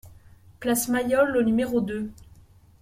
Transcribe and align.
Place 0.59 0.87
Mayol 0.89 1.37
au 1.37 1.43
numéro 1.43 1.79
deux 1.79 2.09